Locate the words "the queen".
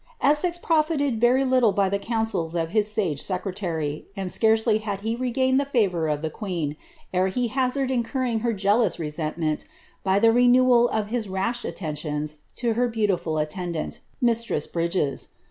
6.23-6.75